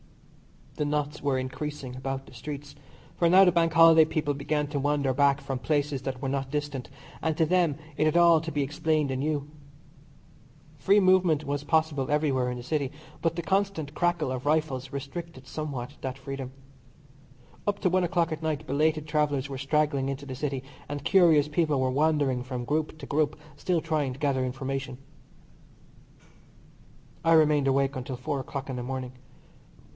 [0.77, 2.73] The knots were increasing about the streets,
[3.15, 6.49] for now the Bank Holiday people began to wander back from places that were not
[6.49, 6.89] distant,
[7.21, 9.47] and to them it had all to be explained anew.
[10.79, 12.91] Free movement was possible everywhere in the City,
[13.21, 16.51] but the constant crackle of rifles restricted somewhat that freedom.
[17.67, 21.47] Up to one o'clock at night belated travellers were straggling into the City, and curious
[21.47, 24.97] people were wandering from group to group still trying to gather information.
[27.23, 29.11] I remained awake until four o'clock in the morning.